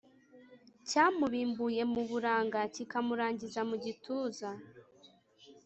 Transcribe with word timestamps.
Cyamubimbuye 0.89 1.81
mu 1.93 2.01
buranga 2.09 2.59
Kikamurangiza 2.73 3.61
mu 3.69 3.75
gituza, 3.83 4.49